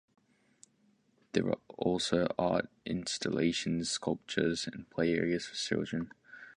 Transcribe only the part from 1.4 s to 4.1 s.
are also art installations,